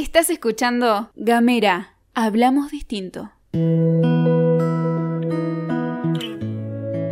Estás 0.00 0.30
escuchando 0.30 1.10
Gamera, 1.14 1.94
hablamos 2.14 2.70
distinto. 2.70 3.32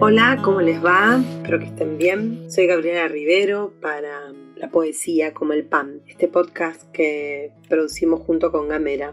Hola, 0.01 0.39
¿cómo 0.43 0.63
les 0.63 0.83
va? 0.83 1.23
Espero 1.37 1.59
que 1.59 1.67
estén 1.67 1.99
bien. 1.99 2.51
Soy 2.51 2.67
Gabriela 2.67 3.07
Rivero 3.07 3.75
para 3.83 4.33
La 4.57 4.71
Poesía 4.71 5.35
como 5.35 5.53
el 5.53 5.67
Pan, 5.67 6.01
este 6.07 6.29
podcast 6.29 6.91
que 6.91 7.53
producimos 7.69 8.23
junto 8.23 8.51
con 8.51 8.69
Gamera. 8.69 9.13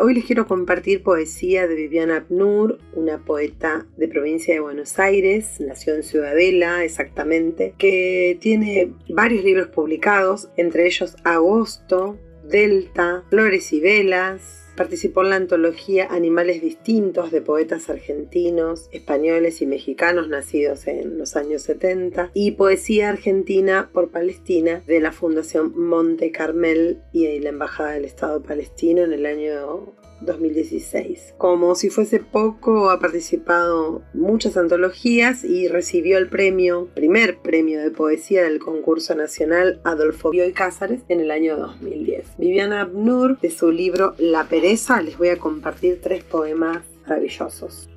Hoy 0.00 0.14
les 0.14 0.24
quiero 0.24 0.46
compartir 0.46 1.02
poesía 1.02 1.66
de 1.66 1.74
Viviana 1.74 2.16
Abnur, 2.16 2.78
una 2.92 3.24
poeta 3.24 3.86
de 3.96 4.08
provincia 4.08 4.52
de 4.52 4.60
Buenos 4.60 4.98
Aires, 4.98 5.60
nació 5.60 5.94
en 5.94 6.02
Ciudadela 6.02 6.84
exactamente, 6.84 7.74
que 7.78 8.36
tiene 8.40 8.92
varios 9.08 9.44
libros 9.44 9.68
publicados, 9.68 10.50
entre 10.56 10.86
ellos 10.86 11.16
Agosto, 11.24 12.18
Delta, 12.44 13.24
Flores 13.30 13.72
y 13.72 13.80
Velas, 13.80 14.65
Participó 14.76 15.22
en 15.22 15.30
la 15.30 15.36
antología 15.36 16.06
Animales 16.10 16.60
Distintos 16.60 17.30
de 17.30 17.40
poetas 17.40 17.88
argentinos, 17.88 18.88
españoles 18.92 19.62
y 19.62 19.66
mexicanos 19.66 20.28
nacidos 20.28 20.86
en 20.86 21.16
los 21.16 21.34
años 21.34 21.62
70 21.62 22.30
y 22.34 22.52
Poesía 22.52 23.08
Argentina 23.08 23.88
por 23.92 24.10
Palestina 24.10 24.82
de 24.86 25.00
la 25.00 25.12
Fundación 25.12 25.72
Monte 25.78 26.30
Carmel 26.30 27.00
y 27.12 27.38
la 27.40 27.48
Embajada 27.48 27.92
del 27.92 28.04
Estado 28.04 28.42
palestino 28.42 29.02
en 29.02 29.12
el 29.12 29.24
año 29.24 29.94
2016. 30.20 31.34
Como 31.36 31.74
si 31.74 31.90
fuese 31.90 32.20
poco, 32.20 32.90
ha 32.90 32.98
participado 32.98 34.02
muchas 34.14 34.56
antologías 34.56 35.44
y 35.44 35.68
recibió 35.68 36.18
el 36.18 36.28
premio, 36.28 36.88
primer 36.94 37.38
premio 37.38 37.80
de 37.80 37.90
poesía 37.90 38.44
del 38.44 38.58
concurso 38.58 39.14
nacional 39.14 39.80
Adolfo 39.84 40.30
Bioy 40.30 40.52
Cázares 40.52 41.02
en 41.08 41.20
el 41.20 41.30
año 41.30 41.56
2010. 41.56 42.38
Viviana 42.38 42.82
Abnur, 42.82 43.38
de 43.40 43.50
su 43.50 43.70
libro 43.70 44.14
La 44.18 44.48
pereza, 44.48 44.65
les 44.66 45.16
voy 45.16 45.28
a 45.28 45.38
compartir 45.38 46.00
tres 46.02 46.24
poemas 46.24 46.82
maravillosos. 47.06 47.88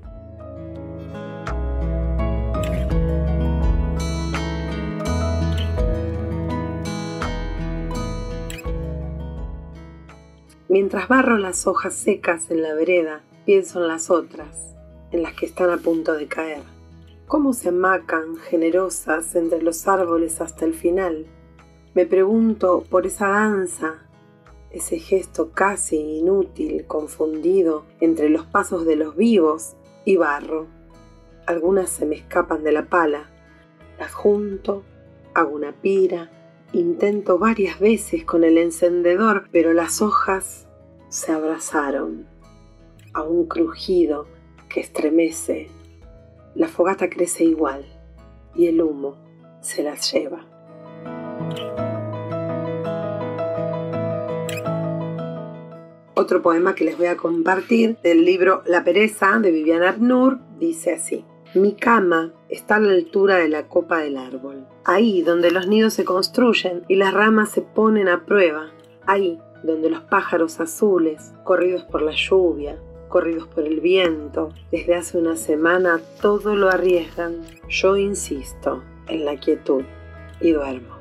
Mientras 10.68 11.08
barro 11.08 11.40
las 11.40 11.66
hojas 11.66 11.96
secas 11.96 12.52
en 12.52 12.62
la 12.62 12.76
vereda, 12.76 13.24
pienso 13.48 13.82
en 13.82 13.88
las 13.88 14.12
otras, 14.12 14.76
en 15.12 15.24
las 15.24 15.34
que 15.34 15.48
están 15.48 15.72
a 15.72 15.78
punto 15.78 16.14
de 16.14 16.28
caer. 16.28 16.62
¿Cómo 17.26 17.54
se 17.54 17.70
amacan 17.70 18.38
generosas 18.38 19.34
entre 19.36 19.64
los 19.64 19.88
árboles 19.88 20.40
hasta 20.40 20.66
el 20.66 20.76
final? 20.76 21.26
Me 21.96 22.06
pregunto 22.06 22.84
por 22.92 23.08
esa 23.08 23.30
danza, 23.30 24.08
ese 24.72 25.00
gesto 25.00 25.52
casi 25.52 25.98
inútil, 25.98 26.86
confundido 26.86 27.86
entre 28.00 28.30
los 28.30 28.46
pasos 28.46 28.86
de 28.86 28.96
los 28.96 29.16
vivos 29.16 29.76
y 30.06 30.18
barro. 30.18 30.68
Algunas 31.46 31.90
se 31.90 32.06
me 32.06 32.16
escapan 32.16 32.64
de 32.64 32.72
la 32.72 32.86
pala, 32.86 33.30
las 33.98 34.14
junto, 34.14 34.84
hago 35.34 35.56
una 35.56 35.72
pira, 35.72 36.30
Intento 36.72 37.40
varias 37.40 37.80
veces 37.80 38.24
con 38.26 38.44
el 38.44 38.60
encendedor, 38.60 39.50
pero 39.52 39.74
las 39.74 40.04
hojas 40.04 40.68
se 41.08 41.32
abrazaron 41.32 42.28
a 43.14 43.24
un 43.24 43.48
crujido 43.48 44.28
que 44.70 44.80
estremece. 44.80 45.68
La 46.54 46.68
fogata 46.68 47.10
crece 47.10 47.44
igual 47.44 47.86
y 48.54 48.68
el 48.68 48.84
humo 48.84 49.16
se 49.62 49.82
las 49.82 50.14
lleva. 50.14 50.46
Otro 56.20 56.42
poema 56.42 56.76
que 56.76 56.84
les 56.84 56.98
voy 56.98 57.08
a 57.08 57.16
compartir 57.16 57.98
del 58.04 58.26
libro 58.26 58.62
La 58.66 58.84
pereza 58.84 59.40
de 59.40 59.52
Viviana 59.52 59.88
Abnur 59.88 60.38
dice 60.60 60.92
así. 60.92 61.24
Mi 61.56 61.76
cama 61.76 62.34
está 62.50 62.76
a 62.76 62.80
la 62.82 62.92
altura 62.92 63.38
de 63.38 63.48
la 63.48 63.70
copa 63.70 64.00
del 64.00 64.18
árbol, 64.18 64.68
ahí 64.84 65.22
donde 65.22 65.50
los 65.50 65.68
nidos 65.68 65.94
se 65.94 66.04
construyen 66.04 66.84
y 66.90 66.96
las 66.96 67.14
ramas 67.14 67.52
se 67.52 67.62
ponen 67.62 68.10
a 68.10 68.26
prueba, 68.26 68.70
ahí 69.08 69.40
donde 69.64 69.90
los 69.90 70.02
pájaros 70.02 70.60
azules, 70.60 71.32
corridos 71.46 71.86
por 71.86 72.02
la 72.02 72.12
lluvia, 72.12 72.78
corridos 73.08 73.48
por 73.48 73.64
el 73.64 73.80
viento, 73.80 74.50
desde 74.74 74.96
hace 74.96 75.18
una 75.18 75.38
semana 75.38 76.02
todo 76.22 76.54
lo 76.58 76.68
arriesgan. 76.68 77.38
Yo 77.70 77.96
insisto 77.96 78.84
en 79.08 79.24
la 79.24 79.38
quietud 79.38 79.84
y 80.42 80.52
duermo. 80.52 80.99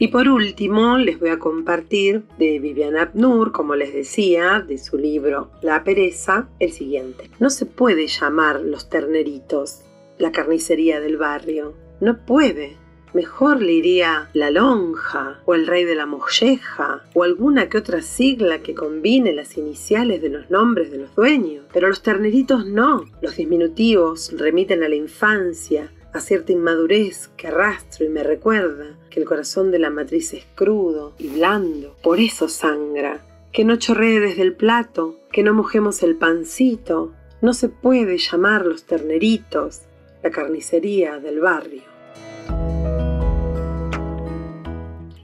Y 0.00 0.08
por 0.08 0.30
último, 0.30 0.96
les 0.96 1.20
voy 1.20 1.28
a 1.28 1.38
compartir 1.38 2.22
de 2.38 2.58
Viviana 2.58 3.02
Abnur, 3.02 3.52
como 3.52 3.76
les 3.76 3.92
decía, 3.92 4.64
de 4.66 4.78
su 4.78 4.96
libro 4.96 5.50
La 5.60 5.84
pereza, 5.84 6.48
el 6.58 6.72
siguiente. 6.72 7.30
No 7.38 7.50
se 7.50 7.66
puede 7.66 8.06
llamar 8.06 8.62
los 8.62 8.88
terneritos 8.88 9.82
la 10.16 10.32
carnicería 10.32 11.00
del 11.00 11.18
barrio. 11.18 11.74
No 12.00 12.16
puede. 12.24 12.78
Mejor 13.12 13.60
le 13.60 13.72
iría 13.72 14.30
la 14.32 14.50
lonja, 14.50 15.42
o 15.44 15.54
el 15.54 15.66
rey 15.66 15.84
de 15.84 15.96
la 15.96 16.06
molleja, 16.06 17.02
o 17.12 17.22
alguna 17.22 17.68
que 17.68 17.76
otra 17.76 18.00
sigla 18.00 18.60
que 18.60 18.74
combine 18.74 19.34
las 19.34 19.58
iniciales 19.58 20.22
de 20.22 20.30
los 20.30 20.48
nombres 20.48 20.90
de 20.90 20.96
los 20.96 21.14
dueños. 21.14 21.66
Pero 21.74 21.88
los 21.88 22.02
terneritos 22.02 22.64
no. 22.64 23.04
Los 23.20 23.36
diminutivos 23.36 24.32
remiten 24.38 24.82
a 24.82 24.88
la 24.88 24.94
infancia, 24.94 25.92
a 26.12 26.20
cierta 26.20 26.52
inmadurez 26.52 27.28
que 27.36 27.48
arrastro 27.48 28.04
y 28.04 28.08
me 28.08 28.22
recuerda 28.22 28.98
que 29.10 29.20
el 29.20 29.26
corazón 29.26 29.70
de 29.70 29.78
la 29.78 29.90
matriz 29.90 30.34
es 30.34 30.44
crudo 30.54 31.14
y 31.18 31.28
blando, 31.28 31.96
por 32.02 32.20
eso 32.20 32.48
sangra, 32.48 33.24
que 33.52 33.64
no 33.64 33.76
chorree 33.76 34.20
desde 34.20 34.42
el 34.42 34.54
plato, 34.54 35.16
que 35.32 35.42
no 35.42 35.54
mojemos 35.54 36.02
el 36.02 36.16
pancito, 36.16 37.12
no 37.40 37.54
se 37.54 37.68
puede 37.68 38.18
llamar 38.18 38.66
los 38.66 38.84
terneritos, 38.84 39.82
la 40.22 40.30
carnicería 40.30 41.18
del 41.18 41.40
barrio. 41.40 41.82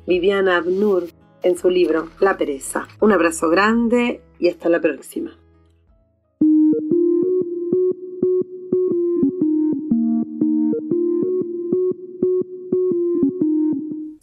Viviana 0.07 0.57
Abnur 0.57 1.09
en 1.43 1.59
su 1.59 1.69
libro 1.69 2.11
La 2.21 2.37
pereza. 2.37 2.87
Un 3.01 3.13
abrazo 3.13 3.49
grande 3.49 4.23
y 4.39 4.49
hasta 4.49 4.69
la 4.69 4.81
próxima. 4.81 5.37